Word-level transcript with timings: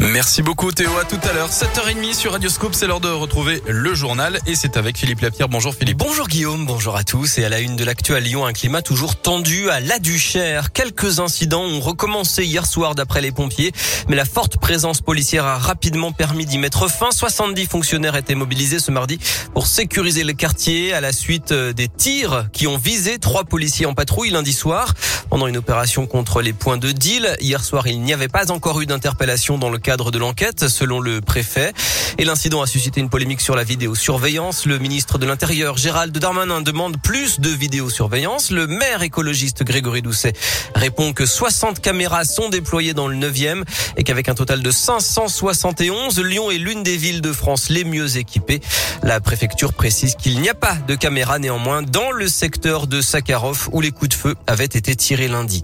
Merci 0.00 0.42
beaucoup 0.42 0.70
Théo, 0.70 0.90
à 0.98 1.04
tout 1.04 1.18
à 1.28 1.32
l'heure. 1.32 1.48
7h30 1.48 2.14
sur 2.14 2.32
Radioscope, 2.32 2.74
c'est 2.74 2.86
l'heure 2.86 3.00
de 3.00 3.08
retrouver 3.08 3.62
le 3.66 3.94
journal 3.94 4.38
et 4.46 4.54
c'est 4.54 4.76
avec 4.76 4.98
Philippe 4.98 5.20
Lapierre. 5.20 5.48
Bonjour 5.48 5.74
Philippe. 5.74 5.96
Bonjour 5.96 6.28
Guillaume, 6.28 6.66
bonjour 6.66 6.96
à 6.96 7.04
tous. 7.04 7.38
Et 7.38 7.44
à 7.44 7.48
la 7.48 7.60
une 7.60 7.76
de 7.76 7.84
l'actu 7.84 8.14
à 8.14 8.20
Lyon, 8.20 8.44
un 8.44 8.52
climat 8.52 8.82
toujours 8.82 9.16
tendu 9.16 9.70
à 9.70 9.80
la 9.80 9.98
Duchère. 9.98 10.72
Quelques 10.72 11.20
incidents 11.20 11.64
ont 11.64 11.80
recommencé 11.80 12.44
hier 12.44 12.66
soir 12.66 12.94
d'après 12.94 13.20
les 13.20 13.32
pompiers, 13.32 13.72
mais 14.08 14.16
la 14.16 14.24
forte 14.24 14.58
présence 14.58 15.00
policière 15.00 15.46
a 15.46 15.56
rapidement 15.56 16.12
permis 16.12 16.44
d'y 16.44 16.58
mettre 16.58 16.90
fin. 16.90 17.10
70 17.10 17.66
fonctionnaires 17.66 18.16
étaient 18.16 18.34
mobilisés 18.34 18.78
ce 18.78 18.90
mardi 18.90 19.18
pour 19.54 19.66
sécuriser 19.66 20.24
le 20.24 20.34
quartier 20.34 20.92
à 20.92 21.00
la 21.00 21.12
suite 21.12 21.52
euh, 21.52 21.72
des 21.72 21.88
tirs 21.88 22.48
qui 22.52 22.66
ont 22.66 22.76
visé 22.76 23.18
trois 23.18 23.44
policiers 23.44 23.86
en 23.86 23.94
patrouille 23.94 24.30
lundi 24.30 24.52
soir 24.52 24.92
pendant 25.32 25.46
une 25.46 25.56
opération 25.56 26.06
contre 26.06 26.42
les 26.42 26.52
points 26.52 26.76
de 26.76 26.92
deal. 26.92 27.38
Hier 27.40 27.64
soir, 27.64 27.86
il 27.86 28.02
n'y 28.02 28.12
avait 28.12 28.28
pas 28.28 28.52
encore 28.52 28.82
eu 28.82 28.84
d'interpellation 28.84 29.56
dans 29.56 29.70
le 29.70 29.78
cadre 29.78 30.10
de 30.10 30.18
l'enquête, 30.18 30.68
selon 30.68 31.00
le 31.00 31.22
préfet. 31.22 31.72
Et 32.18 32.26
l'incident 32.26 32.60
a 32.60 32.66
suscité 32.66 33.00
une 33.00 33.08
polémique 33.08 33.40
sur 33.40 33.56
la 33.56 33.64
vidéosurveillance. 33.64 34.66
Le 34.66 34.78
ministre 34.78 35.16
de 35.16 35.24
l'Intérieur, 35.24 35.78
Gérald 35.78 36.14
Darmanin, 36.18 36.60
demande 36.60 37.00
plus 37.00 37.40
de 37.40 37.48
vidéosurveillance. 37.48 38.50
Le 38.50 38.66
maire 38.66 39.00
écologiste 39.00 39.64
Grégory 39.64 40.02
Doucet 40.02 40.34
répond 40.74 41.14
que 41.14 41.24
60 41.24 41.80
caméras 41.80 42.26
sont 42.26 42.50
déployées 42.50 42.92
dans 42.92 43.08
le 43.08 43.16
9e 43.16 43.62
et 43.96 44.04
qu'avec 44.04 44.28
un 44.28 44.34
total 44.34 44.60
de 44.60 44.70
571, 44.70 46.20
Lyon 46.20 46.50
est 46.50 46.58
l'une 46.58 46.82
des 46.82 46.98
villes 46.98 47.22
de 47.22 47.32
France 47.32 47.70
les 47.70 47.84
mieux 47.84 48.18
équipées. 48.18 48.60
La 49.02 49.18
préfecture 49.20 49.72
précise 49.72 50.14
qu'il 50.14 50.38
n'y 50.42 50.50
a 50.50 50.54
pas 50.54 50.74
de 50.86 50.94
caméras 50.94 51.38
néanmoins 51.38 51.80
dans 51.80 52.10
le 52.10 52.28
secteur 52.28 52.86
de 52.86 53.00
Sakharov 53.00 53.70
où 53.72 53.80
les 53.80 53.92
coups 53.92 54.10
de 54.10 54.14
feu 54.14 54.34
avaient 54.46 54.66
été 54.66 54.94
tirés 54.94 55.21
lundi. 55.28 55.62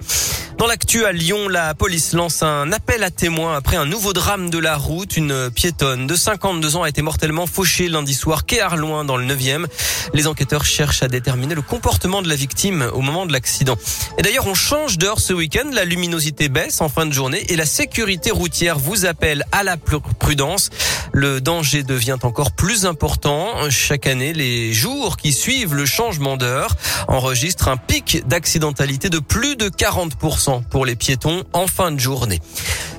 Dans 0.58 0.66
l'actu 0.66 1.04
à 1.04 1.12
Lyon, 1.12 1.48
la 1.48 1.72
police 1.72 2.14
lance 2.14 2.42
un 2.42 2.72
appel 2.72 3.04
à 3.04 3.12
témoins 3.12 3.56
après 3.56 3.76
un 3.76 3.86
nouveau 3.86 4.12
drame 4.12 4.50
de 4.50 4.58
la 4.58 4.76
route. 4.76 5.16
Une 5.16 5.52
piétonne 5.52 6.08
de 6.08 6.16
52 6.16 6.74
ans 6.74 6.82
a 6.82 6.88
été 6.88 7.00
mortellement 7.00 7.46
fauchée 7.46 7.88
lundi 7.88 8.12
soir 8.12 8.44
quai 8.44 8.58
Arloin 8.58 9.04
dans 9.04 9.16
le 9.16 9.24
9e. 9.24 9.66
Les 10.14 10.26
enquêteurs 10.26 10.64
cherchent 10.64 11.04
à 11.04 11.08
déterminer 11.08 11.54
le 11.54 11.62
comportement 11.62 12.22
de 12.22 12.28
la 12.28 12.34
victime 12.34 12.90
au 12.92 13.02
moment 13.02 13.24
de 13.24 13.32
l'accident. 13.32 13.76
Et 14.18 14.22
d'ailleurs, 14.22 14.48
on 14.48 14.54
change 14.54 14.98
d'heure 14.98 15.20
ce 15.20 15.32
week-end. 15.32 15.70
La 15.72 15.84
luminosité 15.84 16.48
baisse 16.48 16.80
en 16.80 16.88
fin 16.88 17.06
de 17.06 17.12
journée 17.12 17.44
et 17.52 17.54
la 17.54 17.66
sécurité 17.66 18.32
routière 18.32 18.80
vous 18.80 19.06
appelle 19.06 19.44
à 19.52 19.62
la 19.62 19.76
prudence. 19.76 20.70
Le 21.12 21.40
danger 21.40 21.84
devient 21.84 22.18
encore 22.22 22.50
plus 22.50 22.84
important. 22.84 23.70
Chaque 23.70 24.08
année, 24.08 24.32
les 24.32 24.72
jours 24.72 25.18
qui 25.18 25.32
suivent 25.32 25.74
le 25.76 25.86
changement 25.86 26.36
d'heure 26.36 26.74
enregistrent 27.06 27.68
un 27.68 27.76
pic 27.76 28.26
d'accidentalité 28.26 29.08
de 29.08 29.20
plus 29.20 29.54
de 29.54 29.68
40% 29.68 30.47
pour 30.70 30.86
les 30.86 30.96
piétons 30.96 31.44
en 31.52 31.66
fin 31.66 31.90
de 31.92 32.00
journée. 32.00 32.40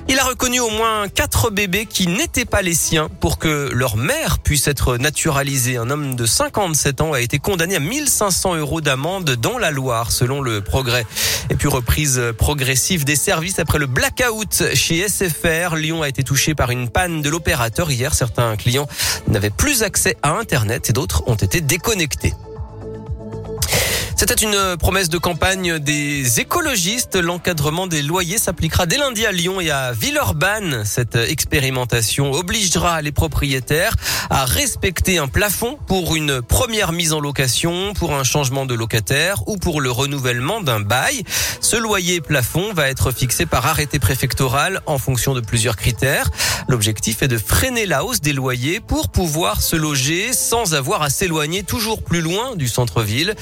Il 0.08 0.18
a 0.18 0.24
reconnu 0.24 0.58
au 0.58 0.70
moins 0.70 1.08
quatre 1.08 1.50
bébés 1.50 1.86
qui 1.86 2.08
n'étaient 2.08 2.44
pas 2.44 2.62
les 2.62 2.74
siens 2.74 3.08
pour 3.20 3.38
que 3.38 3.70
leur 3.72 3.96
mère 3.96 4.40
puisse 4.40 4.66
être 4.66 4.96
naturalisée. 4.96 5.76
Un 5.76 5.88
homme 5.88 6.16
de 6.16 6.26
57 6.26 7.00
ans 7.00 7.12
a 7.12 7.20
été 7.20 7.38
condamné 7.38 7.76
à 7.76 7.80
1500 7.80 8.56
euros 8.56 8.80
d'amende 8.80 9.30
dans 9.36 9.56
la 9.56 9.70
Loire, 9.70 10.10
selon 10.10 10.40
le 10.40 10.62
progrès. 10.62 11.06
Et 11.48 11.54
puis 11.54 11.68
reprise 11.68 12.20
progressive 12.36 13.04
des 13.04 13.14
services 13.14 13.60
après 13.60 13.78
le 13.78 13.86
blackout 13.86 14.74
chez 14.74 15.08
SFR. 15.08 15.76
Lyon 15.76 16.02
a 16.02 16.08
été 16.08 16.24
touché 16.24 16.56
par 16.56 16.70
une 16.70 16.88
panne 16.88 17.22
de 17.22 17.28
l'opérateur 17.28 17.88
hier. 17.90 18.12
Certains 18.12 18.56
clients 18.56 18.88
n'avaient 19.28 19.50
plus 19.50 19.84
accès 19.84 20.16
à 20.22 20.30
Internet 20.30 20.90
et 20.90 20.92
d'autres 20.92 21.22
ont 21.28 21.36
été 21.36 21.60
déconnectés. 21.60 22.34
C'était 24.20 24.34
une 24.34 24.76
promesse 24.76 25.08
de 25.08 25.16
campagne 25.16 25.78
des 25.78 26.40
écologistes. 26.40 27.16
L'encadrement 27.16 27.86
des 27.86 28.02
loyers 28.02 28.36
s'appliquera 28.36 28.84
dès 28.84 28.98
lundi 28.98 29.24
à 29.24 29.32
Lyon 29.32 29.62
et 29.62 29.70
à 29.70 29.92
Villeurbanne. 29.92 30.82
Cette 30.84 31.16
expérimentation 31.16 32.30
obligera 32.32 33.00
les 33.00 33.12
propriétaires 33.12 33.96
à 34.28 34.44
respecter 34.44 35.16
un 35.16 35.26
plafond 35.26 35.78
pour 35.86 36.16
une 36.16 36.42
première 36.42 36.92
mise 36.92 37.14
en 37.14 37.20
location, 37.20 37.94
pour 37.94 38.12
un 38.12 38.22
changement 38.22 38.66
de 38.66 38.74
locataire 38.74 39.48
ou 39.48 39.56
pour 39.56 39.80
le 39.80 39.90
renouvellement 39.90 40.60
d'un 40.60 40.80
bail. 40.80 41.24
Ce 41.62 41.76
loyer 41.76 42.20
plafond 42.20 42.74
va 42.74 42.90
être 42.90 43.12
fixé 43.12 43.46
par 43.46 43.66
arrêté 43.66 43.98
préfectoral 43.98 44.82
en 44.84 44.98
fonction 44.98 45.32
de 45.32 45.40
plusieurs 45.40 45.76
critères. 45.76 46.30
L'objectif 46.68 47.22
est 47.22 47.28
de 47.28 47.38
freiner 47.38 47.86
la 47.86 48.04
hausse 48.04 48.20
des 48.20 48.34
loyers 48.34 48.80
pour 48.80 49.08
pouvoir 49.08 49.62
se 49.62 49.76
loger 49.76 50.34
sans 50.34 50.74
avoir 50.74 51.00
à 51.00 51.08
s'éloigner 51.08 51.62
toujours 51.62 52.02
plus 52.02 52.20
loin 52.20 52.54
du 52.54 52.68
centre-ville. 52.68 53.34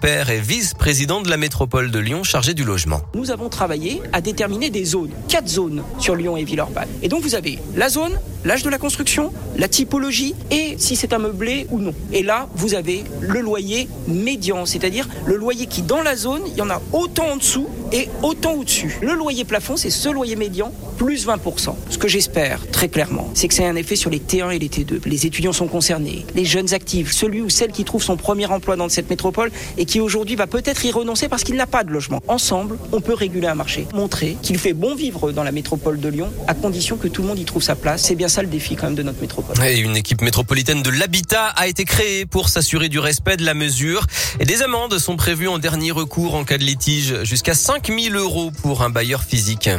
Père 0.00 0.30
est 0.30 0.40
vice-président 0.40 1.20
de 1.20 1.28
la 1.28 1.36
métropole 1.36 1.90
de 1.90 1.98
Lyon 1.98 2.22
chargé 2.24 2.54
du 2.54 2.64
logement. 2.64 3.02
Nous 3.14 3.30
avons 3.30 3.50
travaillé 3.50 4.00
à 4.14 4.22
déterminer 4.22 4.70
des 4.70 4.86
zones, 4.86 5.10
quatre 5.28 5.48
zones 5.48 5.82
sur 5.98 6.16
Lyon 6.16 6.38
et 6.38 6.44
Villeurbanne. 6.44 6.88
Et 7.02 7.08
donc 7.08 7.22
vous 7.22 7.34
avez 7.34 7.58
la 7.76 7.90
zone, 7.90 8.18
l'âge 8.46 8.62
de 8.62 8.70
la 8.70 8.78
construction, 8.78 9.30
la 9.58 9.68
typologie 9.68 10.34
et 10.50 10.76
si 10.78 10.96
c'est 10.96 11.12
un 11.12 11.18
meublé 11.18 11.66
ou 11.70 11.78
non. 11.78 11.92
Et 12.14 12.22
là, 12.22 12.48
vous 12.54 12.74
avez 12.74 13.04
le 13.20 13.40
loyer 13.40 13.88
médian, 14.08 14.64
c'est-à-dire 14.64 15.06
le 15.26 15.36
loyer 15.36 15.66
qui 15.66 15.82
dans 15.82 16.00
la 16.00 16.16
zone, 16.16 16.42
il 16.46 16.54
y 16.54 16.62
en 16.62 16.70
a 16.70 16.80
autant 16.92 17.32
en 17.32 17.36
dessous 17.36 17.68
et 17.92 18.08
autant 18.22 18.54
au-dessus. 18.54 18.98
Le 19.02 19.14
loyer 19.14 19.44
plafond, 19.44 19.76
c'est 19.76 19.90
ce 19.90 20.08
loyer 20.08 20.36
médian 20.36 20.72
plus 20.96 21.26
20%. 21.26 21.74
Ce 21.88 21.98
que 21.98 22.08
j'espère 22.08 22.60
très 22.70 22.88
clairement, 22.88 23.30
c'est 23.34 23.48
que 23.48 23.54
c'est 23.54 23.64
un 23.64 23.76
effet 23.76 23.96
sur 23.96 24.10
les 24.10 24.18
T1 24.18 24.50
et 24.50 24.58
les 24.58 24.68
T2. 24.68 25.00
Les 25.06 25.26
étudiants 25.26 25.52
sont 25.52 25.66
concernés, 25.66 26.26
les 26.34 26.44
jeunes 26.44 26.74
actifs, 26.74 27.12
celui 27.12 27.40
ou 27.40 27.48
celle 27.48 27.72
qui 27.72 27.84
trouve 27.84 28.02
son 28.02 28.16
premier 28.16 28.46
emploi 28.46 28.76
dans 28.76 28.88
cette 28.88 29.08
métropole 29.08 29.50
et 29.78 29.86
qui 29.86 30.00
aujourd'hui 30.00 30.36
va 30.36 30.46
peut-être 30.46 30.84
y 30.84 30.90
renoncer 30.90 31.28
parce 31.28 31.42
qu'il 31.42 31.56
n'a 31.56 31.66
pas 31.66 31.84
de 31.84 31.90
logement. 31.90 32.20
Ensemble, 32.28 32.78
on 32.92 33.00
peut 33.00 33.14
réguler 33.14 33.46
un 33.46 33.54
marché, 33.54 33.86
montrer 33.94 34.36
qu'il 34.42 34.58
fait 34.58 34.72
bon 34.72 34.94
vivre 34.94 35.32
dans 35.32 35.42
la 35.42 35.52
métropole 35.52 36.00
de 36.00 36.08
Lyon, 36.08 36.30
à 36.46 36.54
condition 36.54 36.96
que 36.96 37.08
tout 37.08 37.22
le 37.22 37.28
monde 37.28 37.38
y 37.38 37.44
trouve 37.44 37.62
sa 37.62 37.76
place. 37.76 38.02
C'est 38.02 38.14
bien 38.14 38.28
ça 38.28 38.42
le 38.42 38.48
défi 38.48 38.76
quand 38.76 38.86
même 38.86 38.94
de 38.94 39.02
notre 39.02 39.20
métropole. 39.20 39.56
Et 39.64 39.78
une 39.78 39.96
équipe 39.96 40.20
métropolitaine 40.22 40.82
de 40.82 40.90
l'habitat 40.90 41.46
a 41.46 41.66
été 41.66 41.84
créée 41.84 42.26
pour 42.26 42.48
s'assurer 42.48 42.88
du 42.88 42.98
respect 42.98 43.36
de 43.36 43.44
la 43.44 43.54
mesure. 43.54 44.06
Et 44.38 44.44
des 44.44 44.62
amendes 44.62 44.98
sont 44.98 45.16
prévues 45.16 45.48
en 45.48 45.58
dernier 45.58 45.90
recours 45.90 46.34
en 46.34 46.44
cas 46.44 46.58
de 46.58 46.64
litige, 46.64 47.22
jusqu'à 47.24 47.54
5000 47.82 48.14
euros 48.16 48.50
pour 48.62 48.82
un 48.82 48.90
bailleur 48.90 49.22
physique. 49.22 49.70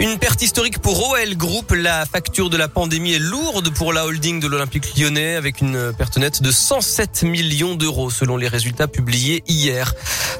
Une 0.00 0.16
perte 0.16 0.40
historique 0.40 0.78
pour 0.78 1.10
OL 1.10 1.36
Group. 1.36 1.74
La 1.76 2.06
facture 2.06 2.48
de 2.48 2.56
la 2.56 2.68
pandémie 2.68 3.12
est 3.12 3.18
lourde 3.18 3.68
pour 3.74 3.92
la 3.92 4.06
holding 4.06 4.40
de 4.40 4.46
l'Olympique 4.46 4.96
lyonnais 4.96 5.36
avec 5.36 5.60
une 5.60 5.92
perte 5.92 6.16
nette 6.16 6.40
de 6.40 6.50
107 6.50 7.24
millions 7.24 7.74
d'euros 7.74 8.08
selon 8.08 8.38
les 8.38 8.48
résultats 8.48 8.88
publiés 8.88 9.44
hier. 9.46 9.94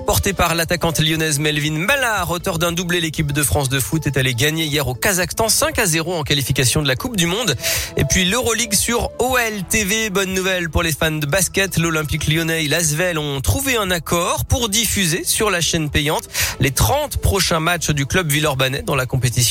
Porté 0.07 0.33
par 0.33 0.55
l'attaquante 0.55 0.99
lyonnaise 1.01 1.39
Melvin 1.39 1.77
Mallard, 1.79 2.31
auteur 2.31 2.59
d'un 2.59 2.73
doublé, 2.73 3.01
l'équipe 3.01 3.33
de 3.33 3.43
France 3.43 3.69
de 3.69 3.79
foot 3.79 4.07
est 4.07 4.17
allée 4.17 4.35
gagner 4.35 4.65
hier 4.65 4.89
au 4.89 4.95
Kazakhstan 4.95 5.51
5 5.51 5.79
à 5.79 5.85
0 5.85 6.15
en 6.15 6.23
qualification 6.23 6.81
de 6.81 6.89
la 6.89 6.97
Coupe 6.97 7.17
du 7.17 7.27
Monde. 7.27 7.55
Et 7.99 8.05
puis 8.05 8.25
l'Euroleague 8.25 8.73
sur 8.73 9.11
OL 9.19 9.63
TV. 9.69 10.09
Bonne 10.09 10.33
nouvelle 10.33 10.71
pour 10.71 10.83
les 10.83 10.93
fans 10.93 11.11
de 11.11 11.27
basket. 11.27 11.77
L'Olympique 11.77 12.29
lyonnais 12.29 12.65
et 12.65 12.69
l'Asvel 12.69 13.19
ont 13.19 13.43
trouvé 13.43 13.77
un 13.77 13.91
accord 13.91 14.47
pour 14.47 14.71
diffuser 14.71 15.23
sur 15.23 15.51
la 15.51 15.61
chaîne 15.61 15.91
payante 15.91 16.29
les 16.61 16.71
30 16.71 17.19
prochains 17.19 17.61
matchs 17.61 17.91
du 17.91 18.07
club 18.07 18.31
Villeurbanais 18.31 18.83
dans 18.83 18.97
la 18.97 19.05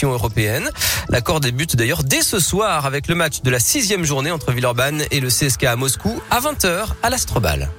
européenne. 0.08 0.70
L'accord 1.10 1.40
débute 1.40 1.76
d'ailleurs 1.76 2.04
dès 2.04 2.22
ce 2.22 2.40
soir 2.40 2.86
avec 2.86 3.08
le 3.08 3.16
match 3.16 3.42
de 3.42 3.50
la 3.50 3.60
sixième 3.60 4.06
journée 4.06 4.32
entre 4.32 4.52
Villeurbanne 4.52 5.04
et 5.12 5.20
le 5.20 5.28
CSK 5.28 5.66
à 5.66 5.76
Moscou 5.76 6.22
à 6.32 6.40
20h 6.40 6.88
à 7.04 7.10
l'Astrobal. 7.10 7.70